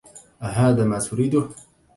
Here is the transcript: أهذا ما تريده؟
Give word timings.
أهذا 0.41 0.85
ما 0.85 0.99
تريده؟ 0.99 1.49